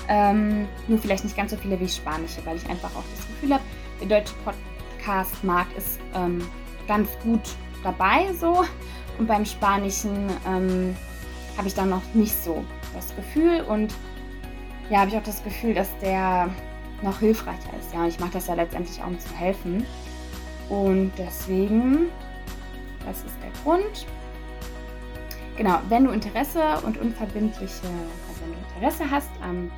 Ähm, 0.08 0.68
nur 0.88 0.98
vielleicht 0.98 1.24
nicht 1.24 1.36
ganz 1.36 1.50
so 1.50 1.56
viele 1.56 1.80
wie 1.80 1.88
spanische, 1.88 2.44
weil 2.44 2.56
ich 2.56 2.68
einfach 2.68 2.90
auch 2.90 3.04
das 3.16 3.26
Gefühl 3.26 3.54
habe, 3.54 3.64
der 4.00 4.20
deutsche 4.20 4.34
Podcast-Markt 4.44 5.76
ist 5.76 5.98
ähm, 6.14 6.46
ganz 6.86 7.08
gut 7.22 7.40
dabei 7.82 8.32
so. 8.34 8.64
Und 9.18 9.26
beim 9.26 9.44
Spanischen 9.46 10.28
ähm, 10.46 10.94
habe 11.56 11.68
ich 11.68 11.74
dann 11.74 11.88
noch 11.88 12.02
nicht 12.12 12.34
so 12.44 12.64
das 12.94 13.14
Gefühl. 13.16 13.62
Und 13.62 13.94
ja, 14.90 15.00
habe 15.00 15.10
ich 15.10 15.16
auch 15.16 15.22
das 15.22 15.42
Gefühl, 15.42 15.74
dass 15.74 15.88
der 15.98 16.50
noch 17.02 17.18
hilfreicher 17.18 17.70
ist. 17.80 17.92
Ja, 17.94 18.06
ich 18.06 18.20
mache 18.20 18.32
das 18.32 18.46
ja 18.46 18.54
letztendlich 18.54 19.00
auch, 19.02 19.06
um 19.06 19.18
zu 19.18 19.34
helfen. 19.34 19.86
Und 20.68 21.12
deswegen, 21.16 22.08
das 23.04 23.18
ist 23.18 23.36
der 23.42 23.50
Grund. 23.62 24.06
Genau, 25.56 25.78
wenn 25.88 26.04
du 26.04 26.10
Interesse 26.10 26.62
und 26.84 26.98
unverbindliche, 26.98 27.86
also 27.86 28.40
wenn 28.42 28.52
du 28.52 28.58
Interesse 28.74 29.10
hast 29.10 29.30
am 29.42 29.70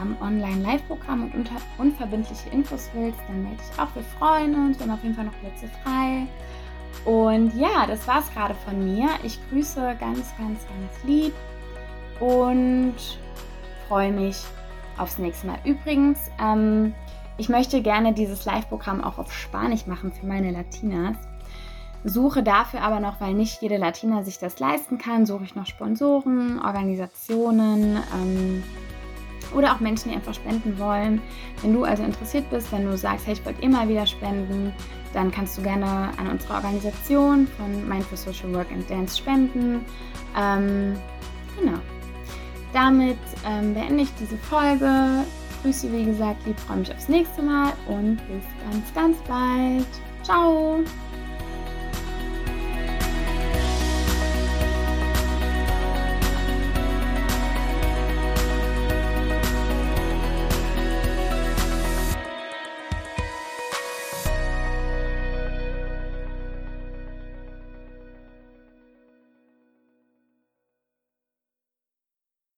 am 0.00 0.16
Online-Live-Programm 0.20 1.24
und 1.24 1.34
unter, 1.34 1.56
unverbindliche 1.78 2.48
Infos 2.50 2.90
willst, 2.94 3.18
dann 3.28 3.42
melde 3.42 3.58
dich 3.58 3.78
auch. 3.78 3.94
Wir 3.94 4.02
freuen 4.18 4.54
uns. 4.54 4.78
Wir 4.78 4.86
haben 4.86 4.94
auf 4.94 5.02
jeden 5.02 5.14
Fall 5.14 5.24
noch 5.24 5.38
Plätze 5.40 5.68
frei. 5.82 6.26
Und 7.04 7.54
ja, 7.54 7.86
das 7.86 8.06
war 8.06 8.20
es 8.20 8.32
gerade 8.32 8.54
von 8.54 8.84
mir. 8.84 9.08
Ich 9.22 9.38
grüße 9.50 9.96
ganz, 9.98 10.34
ganz, 10.36 10.66
ganz 10.66 11.04
lieb 11.04 11.32
und 12.20 12.94
freue 13.88 14.12
mich 14.12 14.42
aufs 14.98 15.18
nächste 15.18 15.46
Mal. 15.46 15.58
Übrigens, 15.64 16.18
ähm, 16.40 16.94
ich 17.38 17.48
möchte 17.48 17.82
gerne 17.82 18.12
dieses 18.12 18.44
Live-Programm 18.44 19.02
auch 19.02 19.18
auf 19.18 19.32
Spanisch 19.32 19.86
machen 19.86 20.12
für 20.12 20.26
meine 20.26 20.50
Latinas. 20.50 21.16
Suche 22.04 22.42
dafür 22.42 22.82
aber 22.82 23.00
noch, 23.00 23.20
weil 23.20 23.34
nicht 23.34 23.62
jede 23.62 23.76
Latina 23.76 24.22
sich 24.24 24.38
das 24.38 24.58
leisten 24.58 24.98
kann, 24.98 25.26
suche 25.26 25.44
ich 25.44 25.54
noch 25.54 25.66
Sponsoren, 25.66 26.60
Organisationen, 26.60 27.96
ähm, 28.14 28.62
oder 29.54 29.74
auch 29.74 29.80
Menschen, 29.80 30.10
die 30.10 30.16
einfach 30.16 30.34
spenden 30.34 30.78
wollen. 30.78 31.20
Wenn 31.60 31.74
du 31.74 31.84
also 31.84 32.02
interessiert 32.02 32.48
bist, 32.50 32.72
wenn 32.72 32.84
du 32.84 32.96
sagst, 32.96 33.26
hey, 33.26 33.34
ich 33.34 33.44
wollte 33.44 33.62
immer 33.62 33.88
wieder 33.88 34.06
spenden, 34.06 34.72
dann 35.12 35.30
kannst 35.30 35.58
du 35.58 35.62
gerne 35.62 36.10
an 36.16 36.30
unsere 36.30 36.54
Organisation 36.54 37.46
von 37.46 37.88
Mind 37.88 38.04
for 38.04 38.16
Social 38.16 38.54
Work 38.54 38.72
and 38.72 38.88
Dance 38.88 39.18
spenden. 39.18 39.84
Ähm, 40.38 40.94
genau. 41.58 41.78
Damit 42.72 43.18
ähm, 43.46 43.74
beende 43.74 44.04
ich 44.04 44.14
diese 44.18 44.38
Folge. 44.38 45.24
Grüße, 45.62 45.92
wie 45.92 46.06
gesagt, 46.06 46.44
lieb, 46.46 46.58
freue 46.60 46.78
mich 46.78 46.92
aufs 46.92 47.08
nächste 47.08 47.42
Mal 47.42 47.72
und 47.86 48.16
bis 48.16 48.44
ganz, 48.70 48.94
ganz 48.94 49.18
bald. 49.28 49.86
Ciao! 50.24 50.82